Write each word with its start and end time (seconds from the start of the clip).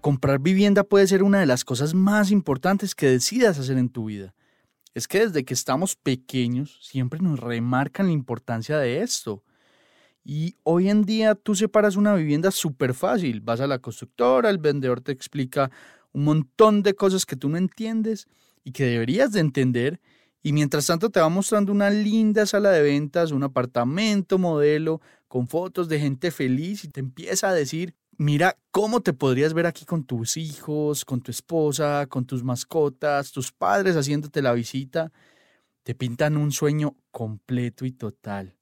Comprar 0.00 0.38
vivienda 0.38 0.82
puede 0.82 1.06
ser 1.06 1.22
una 1.22 1.40
de 1.40 1.46
las 1.46 1.62
cosas 1.62 1.92
más 1.92 2.30
importantes 2.30 2.94
que 2.94 3.06
decidas 3.06 3.58
hacer 3.58 3.76
en 3.76 3.90
tu 3.90 4.06
vida. 4.06 4.34
Es 4.94 5.06
que 5.06 5.26
desde 5.26 5.44
que 5.44 5.52
estamos 5.52 5.94
pequeños 5.94 6.78
siempre 6.80 7.20
nos 7.20 7.38
remarcan 7.38 8.06
la 8.06 8.12
importancia 8.12 8.78
de 8.78 9.02
esto. 9.02 9.44
Y 10.24 10.56
hoy 10.62 10.88
en 10.88 11.04
día 11.04 11.34
tú 11.34 11.54
separas 11.54 11.96
una 11.96 12.14
vivienda 12.14 12.50
súper 12.50 12.94
fácil. 12.94 13.42
Vas 13.42 13.60
a 13.60 13.66
la 13.66 13.78
constructora, 13.78 14.48
el 14.48 14.56
vendedor 14.56 15.02
te 15.02 15.12
explica 15.12 15.70
un 16.12 16.24
montón 16.24 16.82
de 16.82 16.94
cosas 16.94 17.26
que 17.26 17.36
tú 17.36 17.50
no 17.50 17.58
entiendes 17.58 18.26
y 18.64 18.72
que 18.72 18.84
deberías 18.84 19.32
de 19.32 19.40
entender. 19.40 20.00
Y 20.42 20.54
mientras 20.54 20.86
tanto 20.86 21.10
te 21.10 21.20
va 21.20 21.28
mostrando 21.28 21.72
una 21.72 21.90
linda 21.90 22.46
sala 22.46 22.70
de 22.70 22.80
ventas, 22.80 23.32
un 23.32 23.42
apartamento 23.42 24.38
modelo 24.38 25.02
con 25.28 25.46
fotos 25.46 25.90
de 25.90 26.00
gente 26.00 26.30
feliz 26.30 26.84
y 26.84 26.88
te 26.88 27.00
empieza 27.00 27.50
a 27.50 27.54
decir, 27.54 27.94
mira 28.20 28.58
cómo 28.70 29.00
te 29.00 29.14
podrías 29.14 29.54
ver 29.54 29.64
aquí 29.64 29.86
con 29.86 30.04
tus 30.04 30.36
hijos, 30.36 31.06
con 31.06 31.22
tu 31.22 31.30
esposa, 31.30 32.06
con 32.06 32.26
tus 32.26 32.44
mascotas, 32.44 33.32
tus 33.32 33.50
padres 33.50 33.96
haciéndote 33.96 34.42
la 34.42 34.52
visita. 34.52 35.10
Te 35.84 35.94
pintan 35.94 36.36
un 36.36 36.52
sueño 36.52 36.96
completo 37.12 37.86
y 37.86 37.92
total. 37.92 38.58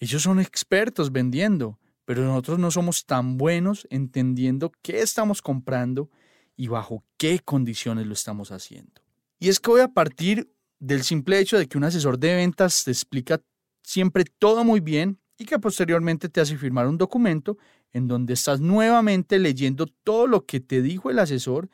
Ellos 0.00 0.22
son 0.22 0.40
expertos 0.40 1.12
vendiendo, 1.12 1.78
pero 2.06 2.24
nosotros 2.24 2.58
no 2.58 2.70
somos 2.70 3.04
tan 3.04 3.36
buenos 3.36 3.86
entendiendo 3.90 4.72
qué 4.80 5.00
estamos 5.00 5.42
comprando 5.42 6.08
y 6.56 6.68
bajo 6.68 7.04
qué 7.18 7.40
condiciones 7.40 8.06
lo 8.06 8.14
estamos 8.14 8.52
haciendo. 8.52 9.02
Y 9.38 9.50
es 9.50 9.60
que 9.60 9.70
voy 9.70 9.82
a 9.82 9.88
partir 9.88 10.50
del 10.78 11.02
simple 11.02 11.38
hecho 11.38 11.58
de 11.58 11.66
que 11.66 11.76
un 11.76 11.84
asesor 11.84 12.18
de 12.18 12.36
ventas 12.36 12.84
te 12.84 12.90
explica 12.90 13.38
siempre 13.82 14.24
todo 14.38 14.64
muy 14.64 14.80
bien 14.80 15.20
y 15.36 15.44
que 15.44 15.58
posteriormente 15.58 16.30
te 16.30 16.40
hace 16.40 16.56
firmar 16.56 16.86
un 16.86 16.96
documento 16.96 17.58
en 17.94 18.08
donde 18.08 18.34
estás 18.34 18.60
nuevamente 18.60 19.38
leyendo 19.38 19.86
todo 19.86 20.26
lo 20.26 20.44
que 20.44 20.60
te 20.60 20.82
dijo 20.82 21.10
el 21.10 21.18
asesor 21.18 21.70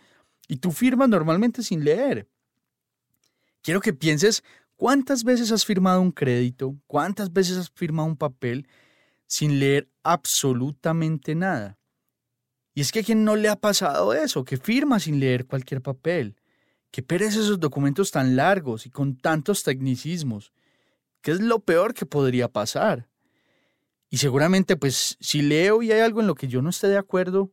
y 0.47 0.56
tú 0.58 0.70
firmas 0.70 1.08
normalmente 1.08 1.62
sin 1.62 1.82
leer. 1.82 2.28
Quiero 3.62 3.81
que 3.81 3.92
pienses 3.92 4.44
cuántas 4.76 5.25
veces 5.25 5.50
has 5.50 5.64
firmado 5.64 6.00
un 6.00 6.12
crédito, 6.12 6.76
cuántas 6.86 7.32
veces 7.32 7.56
has 7.56 7.70
firmado 7.70 8.08
un 8.08 8.16
papel 8.16 8.69
sin 9.26 9.58
leer 9.58 9.91
absolutamente 10.03 11.34
nada. 11.34 11.78
Y 12.75 12.82
es 12.82 12.92
que 12.92 13.00
a 13.00 13.02
quien 13.02 13.25
no 13.25 13.37
le 13.37 13.48
ha 13.48 13.56
pasado 13.56 14.12
eso, 14.12 14.44
que 14.44 14.56
firma 14.56 15.00
sin 15.00 15.20
leer 15.20 15.47
cualquier 15.47 15.82
papel, 15.82 16.37
que 16.91 17.02
perece 17.02 17.41
esos 17.41 17.60
documentos 17.60 18.10
tan 18.10 18.37
largos 18.37 18.87
y 18.87 18.91
con 18.91 19.16
tantos 19.16 19.62
tecnicismos, 19.62 20.52
que 21.22 21.32
es 21.32 21.41
lo 21.41 21.60
peor 21.60 21.94
que 21.94 22.06
podría 22.06 22.48
pasar. 22.48 23.09
Y 24.10 24.19
seguramente, 24.19 24.76
pues, 24.76 25.16
si 25.21 25.41
leo 25.41 25.82
y 25.82 25.93
hay 25.93 26.00
algo 26.00 26.21
en 26.21 26.26
lo 26.26 26.34
que 26.34 26.48
yo 26.48 26.60
no 26.60 26.71
esté 26.71 26.88
de 26.88 26.98
acuerdo, 26.98 27.53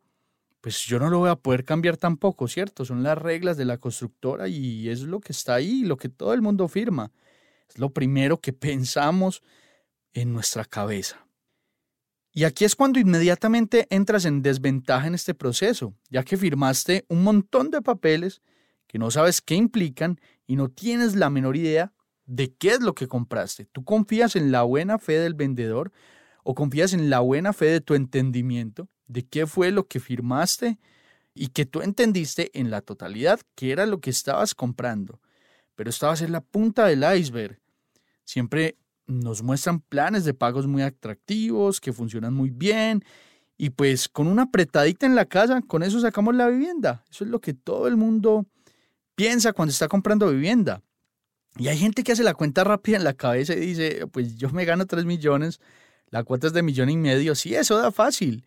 pues 0.60 0.84
yo 0.86 0.98
no 0.98 1.10
lo 1.10 1.20
voy 1.20 1.30
a 1.30 1.36
poder 1.36 1.64
cambiar 1.64 1.98
tampoco, 1.98 2.48
¿cierto? 2.48 2.84
Son 2.84 3.04
las 3.04 3.18
reglas 3.18 3.58
de 3.58 3.66
la 3.66 3.78
constructora 3.78 4.48
y 4.48 4.90
es 4.90 5.04
lo 5.04 5.20
que 5.20 5.32
está 5.32 5.54
ahí, 5.54 5.84
lo 5.84 5.98
que 5.98 6.10
todo 6.10 6.34
el 6.34 6.42
mundo 6.42 6.68
firma. 6.68 7.12
Es 7.70 7.78
lo 7.78 7.92
primero 7.94 8.42
que 8.42 8.54
pensamos 8.54 9.44
en 10.14 10.34
nuestra 10.34 10.66
cabeza. 10.66 11.28
Y 12.34 12.44
aquí 12.44 12.66
es 12.66 12.76
cuando 12.76 13.00
inmediatamente 13.00 13.88
entras 13.90 14.26
en 14.26 14.42
desventaja 14.42 15.08
en 15.08 15.16
este 15.16 15.34
proceso, 15.34 15.94
ya 16.10 16.24
que 16.24 16.38
firmaste 16.38 17.06
un 17.08 17.24
montón 17.24 17.70
de 17.70 17.82
papeles 17.82 18.42
que 18.88 18.98
no 18.98 19.12
sabes 19.12 19.42
qué 19.42 19.56
implican 19.56 20.20
y 20.48 20.56
no 20.56 20.70
tienes 20.70 21.16
la 21.16 21.30
menor 21.30 21.56
idea 21.56 21.94
de 22.26 22.54
qué 22.54 22.72
es 22.72 22.82
lo 22.82 22.94
que 22.94 23.08
compraste. 23.08 23.66
Tú 23.66 23.84
confías 23.84 24.36
en 24.36 24.52
la 24.52 24.64
buena 24.64 25.00
fe 25.00 25.20
del 25.20 25.34
vendedor 25.34 25.92
o 26.50 26.56
confías 26.56 26.94
en 26.94 27.10
la 27.10 27.20
buena 27.20 27.52
fe 27.52 27.66
de 27.66 27.82
tu 27.82 27.94
entendimiento 27.94 28.88
de 29.08 29.26
qué 29.26 29.46
fue 29.48 29.70
lo 29.70 29.86
que 29.86 30.00
firmaste 30.00 30.80
y 31.34 31.48
que 31.48 31.66
tú 31.66 31.82
entendiste 31.82 32.58
en 32.58 32.72
la 32.72 32.80
totalidad 32.80 33.42
qué 33.54 33.74
era 33.74 33.86
lo 33.86 34.00
que 34.00 34.10
estabas 34.10 34.56
comprando. 34.56 35.20
Pero 35.76 35.90
esta 35.90 36.08
va 36.08 36.14
a 36.14 36.16
ser 36.16 36.30
la 36.30 36.40
punta 36.40 36.86
del 36.86 37.04
iceberg. 37.18 37.60
Siempre 38.24 38.78
nos 39.08 39.44
muestran 39.44 39.82
planes 39.82 40.24
de 40.24 40.34
pagos 40.34 40.68
muy 40.68 40.84
atractivos, 40.84 41.82
que 41.82 41.92
funcionan 41.92 42.34
muy 42.34 42.50
bien, 42.50 43.04
y 43.58 43.72
pues 43.72 44.08
con 44.08 44.28
una 44.28 44.44
apretadita 44.44 45.06
en 45.06 45.16
la 45.16 45.26
casa, 45.26 45.62
con 45.62 45.84
eso 45.84 46.00
sacamos 46.00 46.34
la 46.34 46.48
vivienda. 46.48 47.04
Eso 47.12 47.26
es 47.26 47.30
lo 47.30 47.42
que 47.42 47.56
todo 47.56 47.90
el 47.90 47.98
mundo 47.98 48.46
piensa 49.16 49.52
cuando 49.52 49.72
está 49.72 49.90
comprando 49.90 50.32
vivienda. 50.32 50.82
Y 51.58 51.68
hay 51.68 51.78
gente 51.78 52.06
que 52.06 52.14
hace 52.14 52.24
la 52.24 52.36
cuenta 52.36 52.64
rápida 52.64 52.96
en 52.96 53.04
la 53.04 53.16
cabeza 53.16 53.54
y 53.54 53.60
dice, 53.60 54.08
pues 54.08 54.38
yo 54.38 54.50
me 54.52 54.64
gano 54.64 54.86
3 54.86 55.04
millones, 55.04 55.60
la 56.10 56.24
cuota 56.24 56.48
es 56.48 56.54
de 56.54 56.64
millón 56.64 56.90
y 56.90 56.98
medio, 56.98 57.36
sí, 57.36 57.56
eso 57.56 57.78
da 57.78 57.92
fácil. 57.92 58.46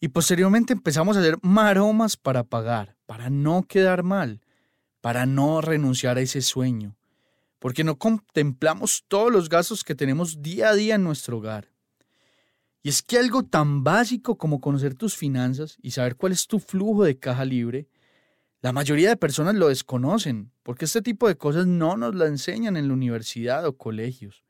Y 0.00 0.08
posteriormente 0.08 0.72
empezamos 0.72 1.16
a 1.16 1.20
hacer 1.20 1.38
maromas 1.42 2.16
para 2.16 2.44
pagar, 2.44 2.96
para 3.06 3.30
no 3.30 3.62
quedar 3.62 4.02
mal, 4.02 4.42
para 5.00 5.24
no 5.26 5.60
renunciar 5.60 6.18
a 6.18 6.20
ese 6.20 6.42
sueño, 6.42 6.96
porque 7.58 7.84
no 7.84 7.98
contemplamos 7.98 9.04
todos 9.08 9.32
los 9.32 9.48
gastos 9.48 9.84
que 9.84 9.94
tenemos 9.94 10.42
día 10.42 10.70
a 10.70 10.74
día 10.74 10.96
en 10.96 11.04
nuestro 11.04 11.38
hogar. 11.38 11.70
Y 12.82 12.90
es 12.90 13.02
que 13.02 13.16
algo 13.16 13.44
tan 13.44 13.82
básico 13.82 14.36
como 14.36 14.60
conocer 14.60 14.94
tus 14.94 15.16
finanzas 15.16 15.78
y 15.80 15.92
saber 15.92 16.16
cuál 16.16 16.32
es 16.32 16.46
tu 16.46 16.58
flujo 16.58 17.04
de 17.04 17.18
caja 17.18 17.46
libre, 17.46 17.88
la 18.60 18.72
mayoría 18.72 19.08
de 19.08 19.16
personas 19.16 19.54
lo 19.54 19.68
desconocen, 19.68 20.52
porque 20.62 20.84
este 20.84 21.00
tipo 21.00 21.28
de 21.28 21.36
cosas 21.36 21.66
no 21.66 21.96
nos 21.96 22.14
la 22.14 22.26
enseñan 22.26 22.76
en 22.76 22.88
la 22.88 22.94
universidad 22.94 23.64
o 23.66 23.78
colegios. 23.78 24.44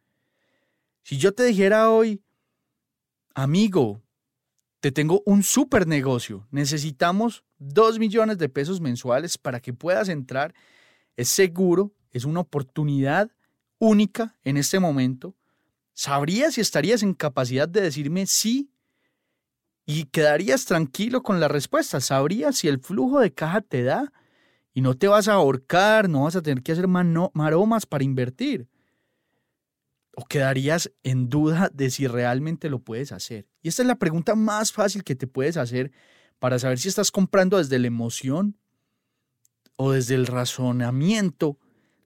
Si 1.04 1.18
yo 1.18 1.34
te 1.34 1.44
dijera 1.44 1.90
hoy, 1.90 2.22
amigo, 3.34 4.00
te 4.80 4.90
tengo 4.90 5.22
un 5.26 5.42
super 5.42 5.86
negocio, 5.86 6.48
necesitamos 6.50 7.44
dos 7.58 7.98
millones 7.98 8.38
de 8.38 8.48
pesos 8.48 8.80
mensuales 8.80 9.36
para 9.36 9.60
que 9.60 9.74
puedas 9.74 10.08
entrar, 10.08 10.54
es 11.16 11.28
seguro, 11.28 11.92
es 12.10 12.24
una 12.24 12.40
oportunidad 12.40 13.30
única 13.78 14.38
en 14.44 14.56
este 14.56 14.80
momento, 14.80 15.36
¿sabrías 15.92 16.54
si 16.54 16.62
estarías 16.62 17.02
en 17.02 17.12
capacidad 17.12 17.68
de 17.68 17.82
decirme 17.82 18.24
sí? 18.24 18.70
Y 19.84 20.04
quedarías 20.04 20.64
tranquilo 20.64 21.22
con 21.22 21.38
la 21.38 21.48
respuesta, 21.48 22.00
sabrías 22.00 22.56
si 22.56 22.68
el 22.68 22.80
flujo 22.80 23.20
de 23.20 23.34
caja 23.34 23.60
te 23.60 23.82
da 23.82 24.10
y 24.72 24.80
no 24.80 24.94
te 24.94 25.08
vas 25.08 25.28
a 25.28 25.34
ahorcar, 25.34 26.08
no 26.08 26.22
vas 26.22 26.36
a 26.36 26.40
tener 26.40 26.62
que 26.62 26.72
hacer 26.72 26.88
maromas 26.88 27.84
para 27.84 28.04
invertir 28.04 28.68
o 30.16 30.24
quedarías 30.24 30.92
en 31.02 31.28
duda 31.28 31.70
de 31.72 31.90
si 31.90 32.06
realmente 32.06 32.68
lo 32.70 32.80
puedes 32.80 33.12
hacer? 33.12 33.46
Y 33.62 33.68
esta 33.68 33.82
es 33.82 33.88
la 33.88 33.98
pregunta 33.98 34.34
más 34.34 34.72
fácil 34.72 35.04
que 35.04 35.14
te 35.14 35.26
puedes 35.26 35.56
hacer 35.56 35.92
para 36.38 36.58
saber 36.58 36.78
si 36.78 36.88
estás 36.88 37.10
comprando 37.10 37.58
desde 37.58 37.78
la 37.78 37.86
emoción 37.86 38.56
o 39.76 39.92
desde 39.92 40.14
el 40.14 40.26
razonamiento 40.26 41.58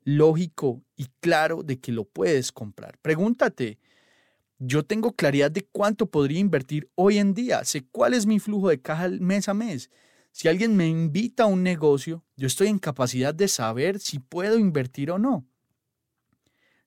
lógico 0.04 0.82
y 0.96 1.06
claro 1.20 1.62
de 1.62 1.78
que 1.80 1.92
lo 1.92 2.04
puedes 2.04 2.50
comprar. 2.52 2.98
Pregúntate, 3.02 3.78
yo 4.58 4.84
tengo 4.84 5.12
claridad 5.12 5.50
de 5.50 5.66
cuánto 5.70 6.06
podría 6.10 6.40
invertir 6.40 6.90
hoy 6.94 7.18
en 7.18 7.34
día, 7.34 7.64
sé 7.64 7.86
cuál 7.90 8.14
es 8.14 8.26
mi 8.26 8.38
flujo 8.38 8.68
de 8.68 8.80
caja 8.80 9.08
mes 9.08 9.48
a 9.48 9.54
mes. 9.54 9.90
Si 10.32 10.48
alguien 10.48 10.76
me 10.76 10.86
invita 10.88 11.44
a 11.44 11.46
un 11.46 11.62
negocio, 11.62 12.24
yo 12.36 12.46
estoy 12.46 12.68
en 12.68 12.78
capacidad 12.78 13.34
de 13.34 13.48
saber 13.48 13.98
si 13.98 14.18
puedo 14.18 14.58
invertir 14.58 15.10
o 15.10 15.18
no. 15.18 15.46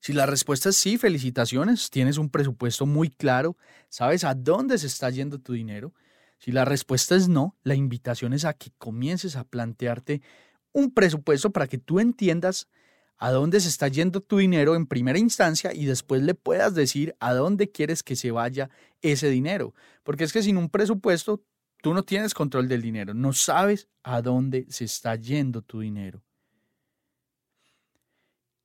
Si 0.02 0.14
la 0.14 0.26
respuesta 0.26 0.70
es 0.70 0.78
sí, 0.78 0.98
felicitaciones, 0.98 1.92
tienes 1.92 2.18
un 2.18 2.32
presupuesto 2.32 2.88
muy 2.88 3.12
claro, 3.12 3.56
sabes 3.88 4.24
a 4.24 4.34
dónde 4.34 4.80
se 4.80 4.88
está 4.88 5.12
yendo 5.12 5.38
tu 5.38 5.54
dinero. 5.54 5.94
Si 6.40 6.52
la 6.52 6.66
respuesta 6.66 7.16
es 7.16 7.28
no, 7.28 7.56
la 7.62 7.76
invitación 7.76 8.34
es 8.34 8.44
a 8.44 8.54
que 8.54 8.72
comiences 8.80 9.36
a 9.36 9.44
plantearte 9.44 10.24
un 10.72 10.92
presupuesto 10.92 11.52
para 11.52 11.68
que 11.68 11.78
tú 11.78 12.00
entiendas 12.00 12.68
a 13.20 13.30
dónde 13.30 13.60
se 13.60 13.70
está 13.70 13.90
yendo 13.90 14.22
tu 14.22 14.40
dinero 14.40 14.74
en 14.74 14.88
primera 14.88 15.20
instancia 15.20 15.72
y 15.72 15.86
después 15.86 16.24
le 16.24 16.34
puedas 16.34 16.74
decir 16.74 17.16
a 17.20 17.36
dónde 17.36 17.70
quieres 17.70 18.02
que 18.02 18.16
se 18.16 18.32
vaya 18.32 18.72
ese 19.04 19.30
dinero. 19.30 19.76
Porque 20.02 20.24
es 20.24 20.34
que 20.34 20.42
sin 20.42 20.58
un 20.58 20.70
presupuesto 20.72 21.44
tú 21.84 21.94
no 21.94 22.02
tienes 22.02 22.34
control 22.34 22.68
del 22.68 22.82
dinero, 22.82 23.14
no 23.14 23.34
sabes 23.34 23.88
a 24.02 24.24
dónde 24.24 24.66
se 24.70 24.86
está 24.86 25.16
yendo 25.16 25.62
tu 25.62 25.82
dinero. 25.82 26.24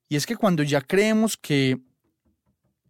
Y 0.08 0.17
es 0.17 0.26
que 0.26 0.37
cuando 0.37 0.62
ya 0.62 0.81
creemos 0.81 1.37
que 1.37 1.81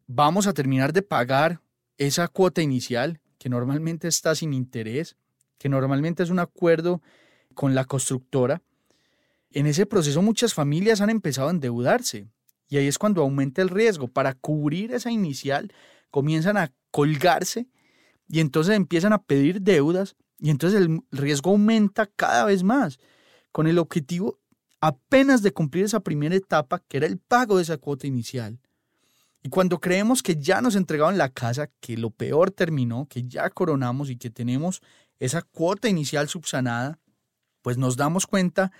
vamos 0.07 0.47
a 0.47 0.53
terminar 0.53 0.93
de 0.93 1.03
pagar 1.03 1.61
esa 1.97 2.29
cuota 2.29 2.63
inicial, 2.63 3.21
que 3.39 3.49
normalmente 3.49 4.09
está 4.09 4.35
sin 4.35 4.53
interés, 4.53 5.17
que 5.59 5.69
normalmente 5.69 6.23
es 6.23 6.31
un 6.31 6.39
acuerdo 6.39 7.03
con 7.55 7.75
la 7.75 7.85
constructora, 7.85 8.63
en 9.51 9.67
ese 9.67 9.87
proceso 9.87 10.21
muchas 10.21 10.53
familias 10.53 11.01
han 11.01 11.11
empezado 11.11 11.49
a 11.49 11.53
endeudarse 11.53 12.29
y 12.69 12.77
ahí 12.77 12.87
es 12.87 12.99
cuando 12.99 13.23
aumenta 13.23 13.63
el 13.63 13.71
riesgo. 13.71 14.09
Para 14.09 14.35
cubrir 14.35 14.93
esa 14.93 15.11
inicial 15.11 15.73
comienzan 16.11 16.57
a 16.57 16.73
colgarse 16.91 17.69
y 18.29 18.41
entonces 18.41 18.75
empiezan 18.75 19.13
a 19.13 19.23
pedir 19.23 19.63
deudas 19.63 20.17
y 20.39 20.51
entonces 20.51 20.81
el 20.81 21.01
riesgo 21.11 21.53
aumenta 21.53 22.07
cada 22.07 22.45
vez 22.45 22.63
más 22.63 22.99
con 23.53 23.67
el 23.67 23.79
objetivo 23.79 24.39
apenas 24.87 25.43
de 25.43 25.53
cumplir 25.53 25.85
esa 25.85 25.99
primera 25.99 26.37
etapa 26.37 26.79
que 26.79 26.99
era 26.99 27.07
el 27.07 27.19
pago 27.19 27.57
de 27.57 27.65
esa 27.65 27.77
cuota 27.77 28.07
inicial. 28.07 28.61
Y 29.43 29.49
cuando 29.49 29.81
creemos 29.81 30.23
que 30.23 30.37
ya 30.37 30.61
nos 30.61 30.77
entregaron 30.77 31.19
la 31.19 31.29
casa, 31.29 31.69
que 31.81 31.97
lo 31.97 32.11
peor 32.11 32.53
terminó, 32.53 33.07
que 33.09 33.25
ya 33.25 33.51
coronamos 33.51 34.11
y 34.11 34.17
que 34.17 34.31
tenemos 34.31 34.81
esa 35.19 35.43
cuota 35.43 35.89
inicial 35.89 36.29
subsanada, 36.29 37.01
pues 37.63 37.79
nos 37.79 37.97
damos 37.97 38.27
cuenta 38.29 38.71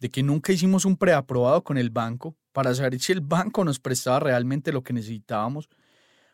de 0.00 0.10
que 0.10 0.22
nunca 0.22 0.52
hicimos 0.52 0.84
un 0.84 0.96
preaprobado 0.96 1.64
con 1.64 1.76
el 1.76 1.90
banco 1.90 2.36
para 2.52 2.72
saber 2.72 3.00
si 3.00 3.10
el 3.10 3.20
banco 3.20 3.64
nos 3.64 3.80
prestaba 3.80 4.20
realmente 4.20 4.72
lo 4.72 4.84
que 4.84 4.92
necesitábamos, 4.92 5.68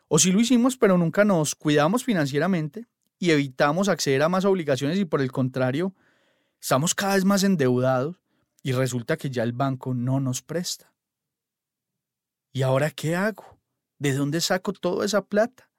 o 0.08 0.18
si 0.18 0.32
lo 0.32 0.40
hicimos 0.40 0.76
pero 0.76 0.98
nunca 0.98 1.24
nos 1.24 1.54
cuidamos 1.54 2.04
financieramente 2.04 2.86
y 3.18 3.30
evitamos 3.30 3.88
acceder 3.88 4.22
a 4.22 4.28
más 4.28 4.44
obligaciones 4.44 4.98
y 4.98 5.06
por 5.06 5.22
el 5.22 5.32
contrario, 5.32 5.94
estamos 6.60 6.94
cada 6.94 7.14
vez 7.14 7.24
más 7.24 7.42
endeudados 7.42 8.23
y 8.64 8.72
resulta 8.72 9.18
que 9.18 9.30
ya 9.30 9.44
el 9.44 9.52
banco 9.52 9.92
no 9.92 10.18
nos 10.18 10.42
presta. 10.42 10.90
¿Y 12.50 12.62
ahora 12.62 12.90
qué 12.90 13.14
hago? 13.14 13.58
¿De 13.98 14.14
dónde 14.14 14.40
saco 14.40 14.72
toda 14.72 15.04
esa 15.04 15.26
plata? 15.26 15.70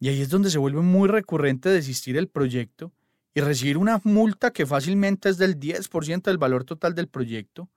Y 0.00 0.08
ahí 0.08 0.22
es 0.22 0.30
donde 0.30 0.50
se 0.50 0.58
vuelve 0.58 0.80
muy 0.80 1.08
recurrente 1.08 1.68
desistir 1.68 2.16
el 2.16 2.28
proyecto 2.28 2.90
y 3.34 3.42
recibir 3.42 3.76
una 3.76 4.00
multa 4.04 4.50
que 4.50 4.64
fácilmente 4.64 5.28
es 5.28 5.36
del 5.36 5.60
10% 5.60 6.22
del 6.22 6.38
valor 6.38 6.64
total 6.64 6.94
del 6.94 7.08
proyecto. 7.08 7.68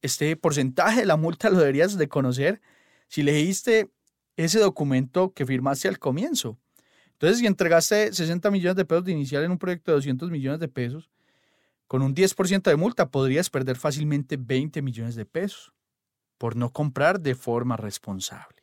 Este 0.00 0.34
porcentaje 0.36 1.00
de 1.00 1.06
la 1.06 1.16
multa 1.16 1.50
lo 1.50 1.58
deberías 1.58 1.98
de 1.98 2.08
conocer 2.08 2.62
si 3.08 3.22
leíste 3.22 3.90
ese 4.36 4.58
documento 4.58 5.34
que 5.34 5.44
firmaste 5.44 5.88
al 5.88 5.98
comienzo. 5.98 6.58
Entonces, 7.12 7.40
si 7.40 7.46
entregaste 7.46 8.10
60 8.10 8.50
millones 8.50 8.76
de 8.76 8.86
pesos 8.86 9.04
de 9.04 9.12
inicial 9.12 9.44
en 9.44 9.50
un 9.50 9.58
proyecto 9.58 9.90
de 9.90 9.96
200 9.96 10.30
millones 10.30 10.60
de 10.60 10.68
pesos, 10.68 11.10
con 11.88 12.02
un 12.02 12.14
10% 12.14 12.62
de 12.62 12.76
multa 12.76 13.10
podrías 13.10 13.50
perder 13.50 13.76
fácilmente 13.76 14.36
20 14.36 14.82
millones 14.82 15.16
de 15.16 15.24
pesos 15.24 15.72
por 16.36 16.54
no 16.54 16.70
comprar 16.70 17.18
de 17.20 17.34
forma 17.34 17.76
responsable. 17.76 18.62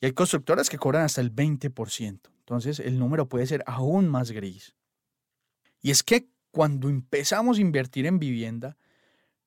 Y 0.00 0.06
hay 0.06 0.12
constructoras 0.12 0.70
que 0.70 0.78
cobran 0.78 1.04
hasta 1.04 1.20
el 1.20 1.34
20%. 1.34 2.20
Entonces, 2.40 2.80
el 2.80 2.98
número 2.98 3.28
puede 3.28 3.46
ser 3.46 3.62
aún 3.66 4.08
más 4.08 4.30
gris. 4.30 4.74
Y 5.82 5.90
es 5.90 6.02
que 6.02 6.28
cuando 6.50 6.88
empezamos 6.88 7.58
a 7.58 7.60
invertir 7.60 8.06
en 8.06 8.18
vivienda, 8.18 8.78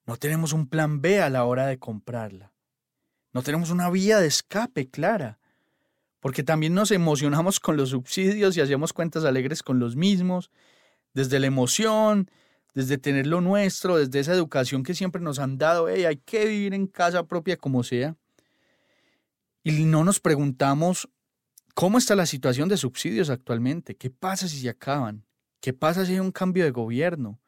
no 0.05 0.17
tenemos 0.17 0.53
un 0.53 0.67
plan 0.67 1.01
B 1.01 1.21
a 1.21 1.29
la 1.29 1.45
hora 1.45 1.65
de 1.65 1.79
comprarla. 1.79 2.53
No 3.33 3.41
tenemos 3.41 3.71
una 3.71 3.89
vía 3.89 4.19
de 4.19 4.27
escape 4.27 4.89
clara. 4.89 5.39
Porque 6.19 6.43
también 6.43 6.75
nos 6.75 6.91
emocionamos 6.91 7.59
con 7.59 7.75
los 7.75 7.89
subsidios 7.89 8.55
y 8.55 8.61
hacemos 8.61 8.93
cuentas 8.93 9.25
alegres 9.25 9.63
con 9.63 9.79
los 9.79 9.95
mismos, 9.95 10.51
desde 11.13 11.39
la 11.39 11.47
emoción, 11.47 12.29
desde 12.73 12.97
tener 12.97 13.27
lo 13.27 13.41
nuestro, 13.41 13.97
desde 13.97 14.19
esa 14.19 14.33
educación 14.33 14.83
que 14.83 14.94
siempre 14.94 15.21
nos 15.21 15.39
han 15.39 15.57
dado, 15.57 15.88
hay 15.88 16.18
que 16.18 16.45
vivir 16.45 16.73
en 16.73 16.88
casa 16.88 17.27
propia 17.27 17.57
como 17.57 17.83
sea. 17.83 18.15
Y 19.63 19.83
no 19.85 20.03
nos 20.03 20.19
preguntamos 20.19 21.09
cómo 21.75 21.97
está 21.97 22.15
la 22.15 22.25
situación 22.25 22.69
de 22.69 22.77
subsidios 22.77 23.29
actualmente, 23.29 23.95
qué 23.95 24.09
pasa 24.09 24.47
si 24.47 24.59
se 24.59 24.69
acaban, 24.69 25.25
¿Qué 25.62 25.73
pasa 25.73 26.06
si 26.06 26.13
hay 26.13 26.19
un 26.19 26.31
cambio 26.31 26.63
de 26.63 26.71
gobierno? 26.71 27.39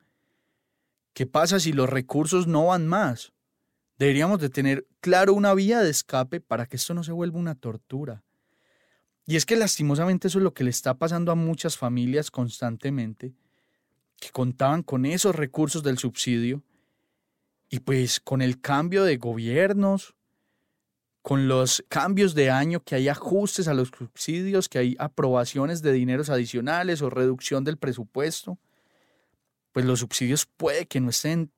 ¿Qué 1.13 1.25
pasa 1.25 1.59
si 1.59 1.73
los 1.73 1.89
recursos 1.89 2.45
no 2.45 2.67
van 2.67 2.87
más? 2.87 3.33
Deberíamos 3.97 4.39
de 4.39 4.49
tener 4.49 4.87
claro 5.01 5.33
una 5.33 5.53
vía 5.55 5.81
de 5.81 5.89
escape 5.89 6.39
para 6.39 6.67
que 6.67 6.75
esto 6.75 6.93
no 6.93 7.03
se 7.03 7.11
vuelva 7.11 7.39
una 7.39 7.55
tortura. 7.55 8.23
Y 9.25 9.35
es 9.35 9.47
que 9.47 9.55
lastimosamente 9.55 10.27
eso 10.27 10.37
es 10.37 10.43
lo 10.43 10.53
que 10.53 10.63
le 10.63 10.69
está 10.69 10.93
pasando 10.93 11.31
a 11.31 11.35
muchas 11.35 11.75
familias 11.75 12.29
constantemente, 12.29 13.33
que 14.19 14.29
contaban 14.31 14.83
con 14.83 15.05
esos 15.05 15.35
recursos 15.35 15.83
del 15.83 15.97
subsidio 15.97 16.63
y 17.69 17.79
pues 17.79 18.19
con 18.19 18.41
el 18.41 18.61
cambio 18.61 19.03
de 19.03 19.17
gobiernos, 19.17 20.15
con 21.21 21.47
los 21.47 21.83
cambios 21.87 22.35
de 22.35 22.49
año, 22.49 22.83
que 22.83 22.95
hay 22.95 23.07
ajustes 23.07 23.67
a 23.67 23.73
los 23.73 23.89
subsidios, 23.89 24.69
que 24.69 24.77
hay 24.77 24.95
aprobaciones 24.99 25.81
de 25.81 25.93
dineros 25.93 26.29
adicionales 26.29 27.01
o 27.01 27.09
reducción 27.09 27.63
del 27.63 27.77
presupuesto, 27.77 28.59
pues 29.71 29.85
los 29.85 29.99
subsidios 29.99 30.45
puede 30.45 30.85
que 30.85 30.99
no 30.99 31.09
estén 31.09 31.51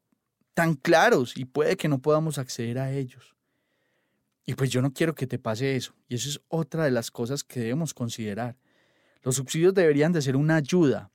tan 0.53 0.75
claros 0.75 1.35
y 1.35 1.45
puede 1.45 1.77
que 1.77 1.89
no 1.89 1.99
podamos 1.99 2.37
acceder 2.37 2.79
a 2.79 2.91
ellos. 2.91 3.35
Y 4.45 4.53
pues 4.53 4.69
yo 4.69 4.81
no 4.81 4.93
quiero 4.93 5.15
que 5.15 5.27
te 5.27 5.39
pase 5.39 5.75
eso. 5.75 5.95
Y 6.07 6.15
eso 6.15 6.29
es 6.29 6.41
otra 6.47 6.85
de 6.85 6.91
las 6.91 7.11
cosas 7.11 7.43
que 7.43 7.59
debemos 7.59 7.93
considerar. 7.93 8.55
Los 9.23 9.35
subsidios 9.35 9.73
deberían 9.73 10.13
de 10.13 10.21
ser 10.21 10.35
una 10.35 10.55
ayuda, 10.57 11.11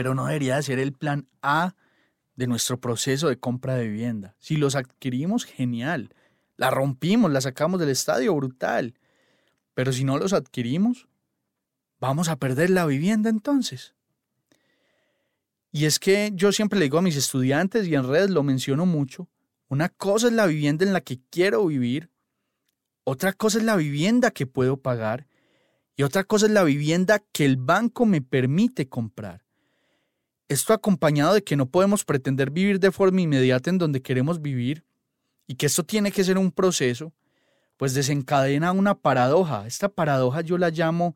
pero 0.00 0.14
no 0.14 0.24
debería 0.24 0.56
de 0.56 0.62
ser 0.62 0.78
el 0.78 0.94
plan 0.94 1.26
A 1.42 1.74
de 2.34 2.46
nuestro 2.46 2.80
proceso 2.80 3.28
de 3.28 3.38
compra 3.38 3.74
de 3.74 3.86
vivienda. 3.86 4.34
Si 4.38 4.56
los 4.56 4.74
adquirimos, 4.74 5.44
genial 5.44 6.14
la 6.56 6.70
rompimos, 6.70 7.30
la 7.30 7.42
sacamos 7.42 7.78
del 7.78 7.90
estadio, 7.90 8.34
brutal. 8.34 8.94
Pero 9.74 9.92
si 9.92 10.04
no 10.04 10.16
los 10.16 10.32
adquirimos, 10.32 11.06
vamos 11.98 12.30
a 12.30 12.36
perder 12.36 12.70
la 12.70 12.86
vivienda 12.86 13.28
entonces. 13.28 13.94
Y 15.70 15.84
es 15.84 15.98
que 15.98 16.30
yo 16.32 16.50
siempre 16.50 16.78
le 16.78 16.86
digo 16.86 16.96
a 16.96 17.02
mis 17.02 17.16
estudiantes 17.16 17.86
y 17.86 17.94
en 17.94 18.08
redes 18.08 18.30
lo 18.30 18.42
menciono 18.42 18.86
mucho, 18.86 19.28
una 19.68 19.90
cosa 19.90 20.28
es 20.28 20.32
la 20.32 20.46
vivienda 20.46 20.86
en 20.86 20.94
la 20.94 21.02
que 21.02 21.20
quiero 21.28 21.66
vivir, 21.66 22.08
otra 23.04 23.34
cosa 23.34 23.58
es 23.58 23.64
la 23.64 23.76
vivienda 23.76 24.30
que 24.30 24.46
puedo 24.46 24.78
pagar 24.78 25.26
y 25.94 26.04
otra 26.04 26.24
cosa 26.24 26.46
es 26.46 26.52
la 26.52 26.64
vivienda 26.64 27.22
que 27.32 27.44
el 27.44 27.58
banco 27.58 28.06
me 28.06 28.22
permite 28.22 28.88
comprar. 28.88 29.49
Esto 30.50 30.72
acompañado 30.72 31.34
de 31.34 31.44
que 31.44 31.54
no 31.54 31.66
podemos 31.66 32.04
pretender 32.04 32.50
vivir 32.50 32.80
de 32.80 32.90
forma 32.90 33.20
inmediata 33.20 33.70
en 33.70 33.78
donde 33.78 34.02
queremos 34.02 34.42
vivir, 34.42 34.84
y 35.46 35.54
que 35.54 35.66
esto 35.66 35.84
tiene 35.84 36.10
que 36.10 36.24
ser 36.24 36.38
un 36.38 36.50
proceso, 36.50 37.12
pues 37.76 37.94
desencadena 37.94 38.72
una 38.72 38.96
paradoja. 38.96 39.68
Esta 39.68 39.88
paradoja 39.88 40.40
yo 40.40 40.58
la 40.58 40.70
llamo 40.70 41.14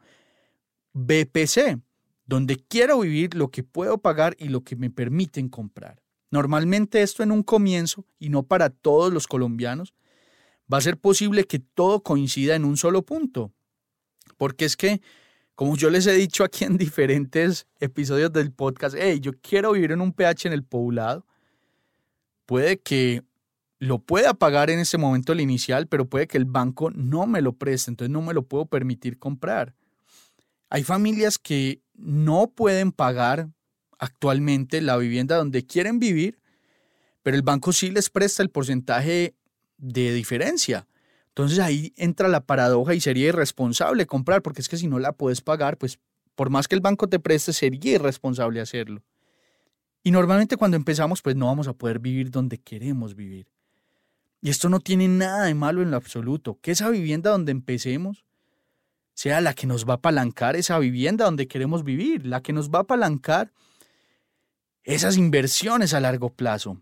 BPC, 0.93 1.81
donde 2.27 2.59
quiero 2.69 3.01
vivir 3.01 3.35
lo 3.35 3.49
que 3.51 3.65
puedo 3.65 3.99
pagar 3.99 4.37
y 4.39 4.51
lo 4.51 4.63
que 4.63 4.77
me 4.77 4.89
permiten 4.89 5.49
comprar. 5.49 6.01
Normalmente 6.31 7.03
esto 7.03 7.25
en 7.25 7.33
un 7.33 7.43
comienzo, 7.43 8.07
y 8.21 8.29
no 8.29 8.45
para 8.45 8.71
todos 8.71 9.13
los 9.13 9.27
colombianos, 9.27 9.95
va 10.73 10.79
a 10.79 10.81
ser 10.81 10.97
posible 10.97 11.43
que 11.43 11.59
todo 11.59 12.05
coincida 12.05 12.55
en 12.55 12.65
un 12.65 12.77
solo 12.77 13.03
punto. 13.03 13.53
Porque 14.37 14.65
es 14.65 14.77
que, 14.77 15.03
como 15.55 15.77
yo 15.77 15.91
les 15.91 16.07
he 16.07 16.13
dicho 16.13 16.45
aquí 16.45 16.65
en 16.65 16.77
diferentes 16.77 17.67
episodios 17.79 18.33
del 18.33 18.53
podcast, 18.53 18.97
hey, 18.99 19.21
yo 19.21 19.33
quiero 19.41 19.73
vivir 19.73 19.93
en 19.93 20.01
un 20.01 20.13
PH 20.13 20.49
en 20.49 20.53
el 20.53 20.65
poblado, 20.65 21.27
puede 22.47 22.79
que 22.79 23.23
lo 23.79 23.99
pueda 23.99 24.35
pagar 24.35 24.71
en 24.71 24.79
ese 24.79 24.99
momento 24.99 25.33
el 25.33 25.41
inicial, 25.41 25.87
pero 25.87 26.09
puede 26.09 26.27
que 26.27 26.39
el 26.39 26.45
banco 26.45 26.91
no 26.91 27.27
me 27.27 27.43
lo 27.43 27.53
preste, 27.53 27.91
entonces 27.91 28.11
no 28.11 28.23
me 28.23 28.35
lo 28.35 28.43
puedo 28.43 28.67
permitir 28.67 29.19
comprar. 29.19 29.75
Hay 30.71 30.83
familias 30.83 31.39
que 31.39 31.81
no 31.95 32.49
pueden 32.49 32.93
pagar 32.93 33.49
actualmente 33.99 34.81
la 34.81 34.97
vivienda 34.97 35.37
donde 35.37 35.67
quieren 35.67 35.99
vivir, 35.99 36.41
pero 37.23 37.37
el 37.37 37.43
banco 37.43 37.73
sí 37.73 37.91
les 37.91 38.11
presta 38.11 38.43
el 38.43 38.51
porcentaje 38.51 39.35
de 39.77 40.13
diferencia. 40.13 40.87
Entonces 41.35 41.59
ahí 41.59 41.93
entra 41.97 42.29
la 42.29 42.47
paradoja 42.47 42.95
y 42.95 43.01
sería 43.01 43.27
irresponsable 43.27 44.07
comprar, 44.07 44.41
porque 44.41 44.61
es 44.61 44.69
que 44.69 44.77
si 44.77 44.87
no 44.87 45.01
la 45.01 45.13
puedes 45.13 45.41
pagar, 45.41 45.79
pues 45.79 45.99
por 46.37 46.49
más 46.49 46.69
que 46.69 46.77
el 46.77 46.81
banco 46.81 47.09
te 47.09 47.19
preste, 47.19 47.53
sería 47.53 47.97
irresponsable 47.97 48.61
hacerlo. 48.61 49.03
Y 50.05 50.13
normalmente 50.13 50.57
cuando 50.57 50.77
empezamos, 50.77 51.23
pues 51.23 51.35
no 51.35 51.47
vamos 51.47 51.67
a 51.67 51.73
poder 51.73 51.99
vivir 51.99 52.31
donde 52.31 52.59
queremos 52.59 53.17
vivir. 53.17 53.49
Y 54.43 54.51
esto 54.51 54.69
no 54.69 54.79
tiene 54.79 55.09
nada 55.09 55.47
de 55.47 55.55
malo 55.55 55.83
en 55.83 55.91
lo 55.91 55.97
absoluto. 55.97 56.57
Que 56.63 56.71
esa 56.71 56.89
vivienda 56.89 57.31
donde 57.31 57.51
empecemos 57.51 58.25
sea 59.15 59.41
la 59.41 59.55
que 59.55 59.67
nos 59.67 59.89
va 59.89 59.95
a 59.95 59.97
apalancar 59.97 60.55
esa 60.55 60.79
vivienda 60.79 61.25
donde 61.25 61.49
queremos 61.49 61.83
vivir, 61.83 62.27
la 62.27 62.43
que 62.43 62.53
nos 62.53 62.71
va 62.71 62.81
a 62.81 62.83
apalancar 62.83 63.51
esas 64.85 65.17
inversiones 65.17 65.95
a 65.95 66.01
largo 66.01 66.31
plazo. 66.31 66.81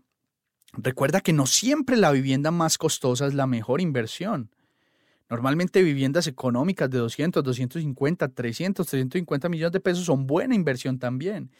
Recuerda 0.73 1.21
que 1.21 1.33
no 1.33 1.45
siempre 1.45 1.97
la 1.97 2.11
vivienda 2.11 2.51
más 2.51 2.77
costosa 2.77 3.27
es 3.27 3.33
la 3.33 3.45
mejor 3.47 3.79
inversión. 3.79 4.49
Normalmente 5.29 5.81
viviendas 5.81 6.27
económicas 6.27 6.89
de 6.89 6.97
200, 6.97 7.43
250, 7.43 8.27
300, 8.29 8.85
350 8.85 9.49
millones 9.49 9.71
de 9.71 9.79
pesos 9.79 10.05
son 10.05 10.27
buena 10.27 10.55
inversión 10.55 10.99
también. 10.99 11.51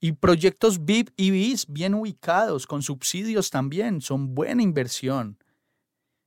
Y 0.00 0.12
proyectos 0.12 0.84
VIP 0.84 1.10
y 1.16 1.30
BIS 1.30 1.66
bien 1.68 1.94
ubicados, 1.94 2.66
con 2.66 2.82
subsidios 2.82 3.50
también, 3.50 4.00
son 4.00 4.34
buena 4.34 4.62
inversión. 4.62 5.38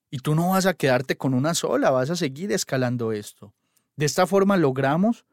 Y 0.09 0.17
tú 0.17 0.35
no 0.35 0.49
vas 0.49 0.65
a 0.65 0.73
quedarte 0.73 1.15
con 1.15 1.33
una 1.33 1.53
sola, 1.53 1.89
vas 1.89 2.09
a 2.09 2.15
seguir 2.15 2.51
escalando 2.51 3.13
esto. 3.13 3.53
De 3.95 4.05
esta 4.05 4.27
forma 4.27 4.57
logramos 4.57 5.25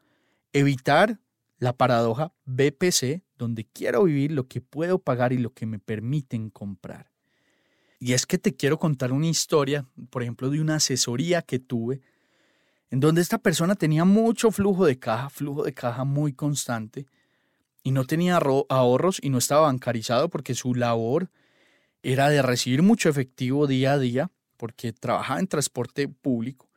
evitar 0.53 1.19
la 1.57 1.73
paradoja 1.73 2.31
BPC, 2.45 3.21
donde 3.39 3.65
quiero 3.65 4.03
vivir 4.03 4.31
lo 4.31 4.47
que 4.47 4.61
puedo 4.61 4.99
pagar 4.99 5.33
y 5.33 5.39
lo 5.39 5.51
que 5.53 5.65
me 5.65 5.79
permiten 5.79 6.51
comprar. 6.51 7.09
Y 7.99 8.13
es 8.13 8.25
que 8.25 8.37
te 8.37 8.55
quiero 8.55 8.77
contar 8.77 9.11
una 9.11 9.27
historia, 9.27 9.87
por 10.11 10.21
ejemplo, 10.21 10.49
de 10.49 10.61
una 10.61 10.75
asesoría 10.75 11.41
que 11.41 11.57
tuve, 11.57 12.01
en 12.91 12.99
donde 12.99 13.21
esta 13.21 13.37
persona 13.37 13.75
tenía 13.75 14.05
mucho 14.05 14.51
flujo 14.51 14.85
de 14.85 14.99
caja, 14.99 15.29
flujo 15.29 15.63
de 15.63 15.73
caja 15.73 16.03
muy 16.03 16.33
constante, 16.33 17.07
y 17.81 17.91
no 17.91 18.05
tenía 18.05 18.37
ahorros 18.37 19.19
y 19.21 19.29
no 19.29 19.37
estaba 19.37 19.61
bancarizado 19.61 20.29
porque 20.29 20.53
su 20.53 20.75
labor 20.75 21.31
era 22.03 22.29
de 22.29 22.41
recibir 22.41 22.83
mucho 22.83 23.09
efectivo 23.09 23.67
día 23.67 23.93
a 23.93 23.99
día, 23.99 24.31
porque 24.57 24.91
trabajaba 24.91 25.39
en 25.39 25.47
transporte 25.47 26.09
público. 26.09 26.69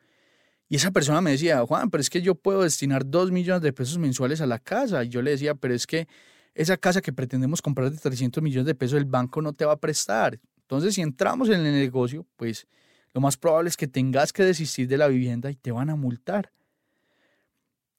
Y 0.68 0.76
esa 0.76 0.92
persona 0.92 1.20
me 1.20 1.32
decía, 1.32 1.64
Juan, 1.66 1.90
pero 1.90 2.00
es 2.00 2.08
que 2.08 2.22
yo 2.22 2.34
puedo 2.34 2.62
destinar 2.62 3.04
dos 3.04 3.30
millones 3.32 3.62
de 3.62 3.72
pesos 3.72 3.98
mensuales 3.98 4.40
a 4.40 4.46
la 4.46 4.58
casa. 4.58 5.04
Y 5.04 5.10
yo 5.10 5.20
le 5.20 5.32
decía, 5.32 5.54
pero 5.54 5.74
es 5.74 5.86
que 5.86 6.08
esa 6.54 6.76
casa 6.76 7.00
que 7.00 7.12
pretendemos 7.12 7.62
comprar 7.62 7.90
de 7.90 7.96
300 7.96 8.42
millones 8.42 8.66
de 8.66 8.74
pesos, 8.74 8.98
el 8.98 9.04
banco 9.04 9.40
no 9.40 9.52
te 9.52 9.64
va 9.64 9.72
a 9.72 9.80
prestar. 9.80 10.38
Entonces, 10.60 10.94
si 10.94 11.00
entramos 11.00 11.48
en 11.48 11.64
el 11.64 11.72
negocio, 11.72 12.26
pues 12.36 12.66
lo 13.14 13.20
más 13.20 13.36
probable 13.36 13.68
es 13.68 13.76
que 13.76 13.88
tengas 13.88 14.32
que 14.32 14.42
desistir 14.42 14.88
de 14.88 14.96
la 14.96 15.08
vivienda 15.08 15.50
y 15.50 15.54
te 15.54 15.70
van 15.70 15.90
a 15.90 15.96
multar. 15.96 16.52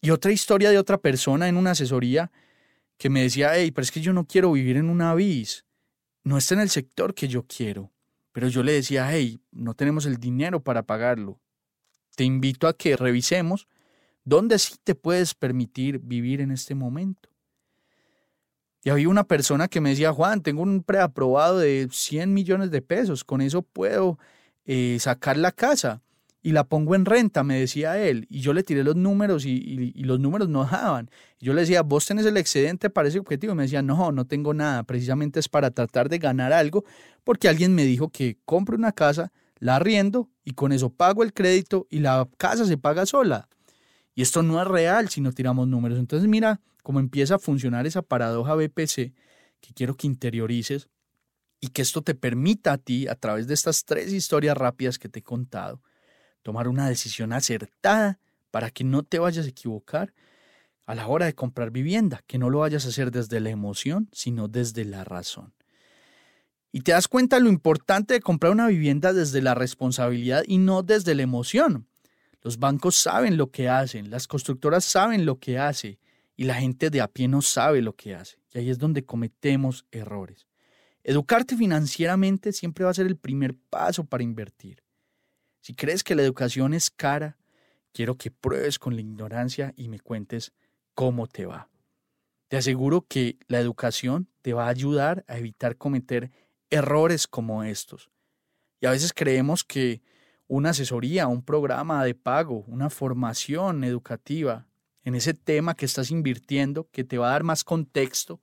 Y 0.01 0.09
otra 0.09 0.31
historia 0.31 0.69
de 0.69 0.77
otra 0.77 0.97
persona 0.97 1.47
en 1.47 1.55
una 1.55 1.71
asesoría 1.71 2.31
que 2.97 3.09
me 3.09 3.21
decía, 3.21 3.51
hey, 3.55 3.71
pero 3.71 3.83
es 3.83 3.91
que 3.91 4.01
yo 4.01 4.13
no 4.13 4.25
quiero 4.25 4.51
vivir 4.51 4.77
en 4.77 4.89
una 4.89 5.13
bis, 5.15 5.65
no 6.23 6.37
está 6.37 6.55
en 6.55 6.61
el 6.61 6.69
sector 6.69 7.13
que 7.13 7.27
yo 7.27 7.45
quiero. 7.45 7.91
Pero 8.31 8.47
yo 8.47 8.63
le 8.63 8.73
decía, 8.73 9.07
hey, 9.11 9.39
no 9.51 9.75
tenemos 9.75 10.05
el 10.05 10.17
dinero 10.17 10.63
para 10.63 10.83
pagarlo. 10.83 11.39
Te 12.15 12.23
invito 12.23 12.67
a 12.67 12.75
que 12.75 12.97
revisemos 12.97 13.67
dónde 14.23 14.57
sí 14.59 14.75
te 14.83 14.95
puedes 14.95 15.35
permitir 15.35 15.99
vivir 15.99 16.41
en 16.41 16.51
este 16.51 16.75
momento. 16.75 17.29
Y 18.83 18.89
había 18.89 19.09
una 19.09 19.23
persona 19.23 19.67
que 19.67 19.79
me 19.79 19.91
decía, 19.91 20.11
Juan, 20.11 20.41
tengo 20.41 20.61
un 20.61 20.83
preaprobado 20.83 21.59
de 21.59 21.87
100 21.89 22.33
millones 22.33 22.69
de 22.69 22.81
pesos, 22.81 23.23
con 23.23 23.41
eso 23.41 23.61
puedo 23.61 24.19
eh, 24.65 24.97
sacar 24.99 25.37
la 25.37 25.51
casa 25.53 26.01
y 26.41 26.51
la 26.51 26.65
pongo 26.65 26.93
en 26.93 27.05
renta, 27.05 27.43
me 27.43 27.57
decía 27.57 27.97
él. 27.97 28.27
Y 28.29 28.41
yo 28.41 28.53
le 28.53 28.63
tiré 28.63 28.83
los 28.83 28.97
números 28.97 29.45
y, 29.45 29.93
los 30.03 30.19
números 30.19 30.49
no 30.49 30.65
daban. 30.65 31.09
yo 31.39 31.53
le 31.53 31.61
decía, 31.61 31.81
vos 31.81 32.05
tenés 32.05 32.25
el 32.25 32.35
excedente 32.35 32.89
para 32.89 33.07
ese 33.07 33.19
objetivo. 33.19 33.53
Y 33.53 33.55
me 33.55 33.63
decía, 33.63 33.81
no, 33.81 34.11
no 34.11 34.25
tengo 34.25 34.53
nada, 34.53 34.83
precisamente 34.83 35.39
es 35.39 35.47
para 35.47 35.71
tratar 35.71 36.09
de 36.09 36.19
ganar 36.19 36.51
algo, 36.51 36.83
porque 37.23 37.47
alguien 37.47 37.73
me 37.73 37.85
dijo 37.85 38.09
que 38.09 38.37
compre 38.43 38.75
una 38.75 38.91
casa, 38.91 39.31
la 39.59 39.77
arriendo 39.77 40.29
y 40.43 40.51
con 40.51 40.73
eso 40.73 40.89
pago 40.89 41.23
el 41.23 41.33
crédito 41.33 41.87
y 41.89 41.99
la 41.99 42.27
casa 42.37 42.65
se 42.65 42.77
paga 42.77 43.05
sola. 43.05 43.47
Y 44.13 44.21
esto 44.21 44.43
no 44.43 44.61
es 44.61 44.67
real 44.67 45.07
si 45.07 45.21
no 45.21 45.31
tiramos 45.31 45.69
números. 45.69 45.97
Entonces 45.97 46.27
mira 46.27 46.59
cómo 46.83 46.99
empieza 46.99 47.35
a 47.35 47.39
funcionar 47.39 47.87
esa 47.87 48.03
paradoja 48.03 48.53
BPC 48.53 49.13
que 49.61 49.73
quiero 49.73 49.95
que 49.95 50.05
interiorices 50.05 50.89
y 51.59 51.69
que 51.69 51.81
esto 51.81 52.01
te 52.01 52.13
permita 52.13 52.73
a 52.73 52.77
ti, 52.77 53.07
a 53.07 53.15
través 53.15 53.47
de 53.47 53.53
estas 53.53 53.85
tres 53.85 54.11
historias 54.11 54.57
rápidas 54.57 54.99
que 54.99 55.07
te 55.07 55.19
he 55.19 55.23
contado, 55.23 55.81
tomar 56.43 56.67
una 56.67 56.89
decisión 56.89 57.31
acertada 57.31 58.19
para 58.51 58.69
que 58.69 58.83
no 58.83 59.03
te 59.03 59.17
vayas 59.17 59.45
a 59.45 59.49
equivocar 59.49 60.13
a 60.85 60.93
la 60.93 61.07
hora 61.07 61.25
de 61.25 61.33
comprar 61.33 61.71
vivienda, 61.71 62.21
que 62.27 62.37
no 62.37 62.49
lo 62.49 62.59
vayas 62.59 62.85
a 62.85 62.89
hacer 62.89 63.11
desde 63.11 63.39
la 63.39 63.49
emoción, 63.49 64.09
sino 64.11 64.49
desde 64.49 64.83
la 64.83 65.05
razón. 65.05 65.53
Y 66.73 66.81
te 66.81 66.91
das 66.91 67.07
cuenta 67.07 67.39
lo 67.39 67.47
importante 67.47 68.15
de 68.15 68.19
comprar 68.19 68.51
una 68.51 68.67
vivienda 68.67 69.13
desde 69.13 69.41
la 69.41 69.55
responsabilidad 69.55 70.43
y 70.45 70.57
no 70.57 70.83
desde 70.83 71.15
la 71.15 71.23
emoción. 71.23 71.87
Los 72.41 72.59
bancos 72.59 72.97
saben 72.97 73.37
lo 73.37 73.51
que 73.51 73.69
hacen, 73.69 74.09
las 74.09 74.27
constructoras 74.27 74.83
saben 74.83 75.25
lo 75.25 75.39
que 75.39 75.57
hace 75.57 75.99
y 76.35 76.45
la 76.45 76.55
gente 76.55 76.89
de 76.89 77.01
a 77.01 77.07
pie 77.07 77.27
no 77.27 77.41
sabe 77.41 77.81
lo 77.81 77.95
que 77.95 78.15
hace. 78.15 78.37
Y 78.53 78.59
ahí 78.59 78.69
es 78.69 78.79
donde 78.79 79.05
cometemos 79.05 79.85
errores. 79.91 80.47
Educarte 81.03 81.57
financieramente 81.57 82.53
siempre 82.53 82.85
va 82.85 82.91
a 82.91 82.95
ser 82.95 83.07
el 83.07 83.17
primer 83.17 83.55
paso 83.69 84.05
para 84.05 84.23
invertir. 84.23 84.83
Si 85.59 85.73
crees 85.75 86.03
que 86.03 86.15
la 86.15 86.23
educación 86.23 86.73
es 86.73 86.89
cara, 86.89 87.37
quiero 87.93 88.15
que 88.17 88.31
pruebes 88.31 88.79
con 88.79 88.95
la 88.95 89.01
ignorancia 89.01 89.73
y 89.75 89.89
me 89.89 89.99
cuentes 89.99 90.53
cómo 90.93 91.27
te 91.27 91.45
va. 91.45 91.69
Te 92.47 92.57
aseguro 92.57 93.05
que 93.07 93.37
la 93.47 93.59
educación 93.59 94.29
te 94.41 94.53
va 94.53 94.65
a 94.65 94.69
ayudar 94.69 95.23
a 95.27 95.37
evitar 95.37 95.77
cometer 95.77 96.31
errores 96.69 97.27
como 97.27 97.63
estos. 97.63 98.09
Y 98.79 98.85
a 98.85 98.91
veces 98.91 99.13
creemos 99.13 99.63
que 99.63 100.01
una 100.47 100.71
asesoría, 100.71 101.27
un 101.27 101.43
programa 101.43 102.03
de 102.03 102.15
pago, 102.15 102.63
una 102.67 102.89
formación 102.89 103.83
educativa 103.83 104.67
en 105.03 105.15
ese 105.15 105.33
tema 105.33 105.75
que 105.75 105.85
estás 105.85 106.11
invirtiendo, 106.11 106.87
que 106.91 107.03
te 107.03 107.17
va 107.17 107.27
a 107.27 107.31
dar 107.31 107.43
más 107.43 107.63
contexto, 107.63 108.41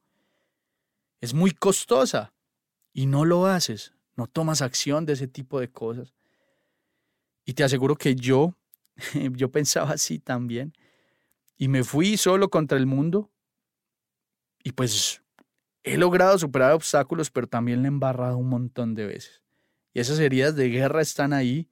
es 1.20 1.34
muy 1.34 1.52
costosa 1.52 2.32
y 2.92 3.06
no 3.06 3.24
lo 3.24 3.46
haces, 3.46 3.94
no 4.16 4.26
tomas 4.26 4.62
acción 4.62 5.06
de 5.06 5.14
ese 5.14 5.26
tipo 5.26 5.58
de 5.60 5.70
cosas. 5.70 6.14
Y 7.44 7.54
te 7.54 7.64
aseguro 7.64 7.96
que 7.96 8.14
yo, 8.14 8.54
yo 9.32 9.50
pensaba 9.50 9.92
así 9.92 10.18
también, 10.18 10.74
y 11.56 11.68
me 11.68 11.82
fui 11.82 12.16
solo 12.16 12.48
contra 12.48 12.78
el 12.78 12.86
mundo, 12.86 13.30
y 14.62 14.72
pues 14.72 15.22
he 15.82 15.96
logrado 15.96 16.38
superar 16.38 16.72
obstáculos, 16.72 17.30
pero 17.30 17.46
también 17.46 17.80
le 17.80 17.86
he 17.86 17.88
embarrado 17.88 18.36
un 18.36 18.48
montón 18.48 18.94
de 18.94 19.06
veces. 19.06 19.42
Y 19.94 20.00
esas 20.00 20.18
heridas 20.18 20.54
de 20.54 20.68
guerra 20.68 21.00
están 21.00 21.32
ahí. 21.32 21.68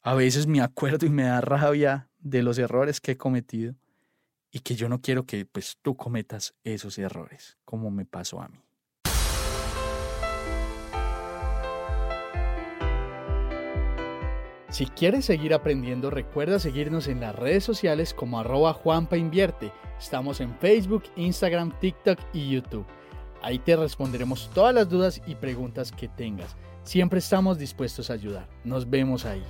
A 0.00 0.14
veces 0.14 0.46
me 0.46 0.62
acuerdo 0.62 1.06
y 1.06 1.10
me 1.10 1.24
da 1.24 1.42
rabia 1.42 2.08
de 2.18 2.42
los 2.42 2.58
errores 2.58 3.00
que 3.00 3.12
he 3.12 3.16
cometido 3.16 3.76
y 4.52 4.60
que 4.60 4.76
yo 4.76 4.88
no 4.88 5.00
quiero 5.00 5.24
que 5.24 5.46
pues 5.46 5.78
tú 5.82 5.96
cometas 5.96 6.54
esos 6.62 6.98
errores, 6.98 7.56
como 7.64 7.90
me 7.90 8.04
pasó 8.04 8.40
a 8.40 8.48
mí. 8.48 8.60
Si 14.68 14.86
quieres 14.86 15.26
seguir 15.26 15.52
aprendiendo, 15.52 16.08
recuerda 16.08 16.58
seguirnos 16.58 17.06
en 17.06 17.20
las 17.20 17.36
redes 17.36 17.62
sociales 17.62 18.14
como 18.14 18.40
arroba 18.40 18.72
Juanpa 18.72 19.18
Invierte. 19.18 19.70
Estamos 19.98 20.40
en 20.40 20.56
Facebook, 20.60 21.04
Instagram, 21.16 21.78
TikTok 21.78 22.18
y 22.32 22.50
YouTube. 22.50 22.86
Ahí 23.42 23.58
te 23.58 23.76
responderemos 23.76 24.50
todas 24.54 24.74
las 24.74 24.88
dudas 24.88 25.20
y 25.26 25.34
preguntas 25.34 25.92
que 25.92 26.08
tengas. 26.08 26.56
Siempre 26.84 27.18
estamos 27.18 27.58
dispuestos 27.58 28.08
a 28.08 28.14
ayudar. 28.14 28.48
Nos 28.64 28.88
vemos 28.88 29.26
ahí. 29.26 29.42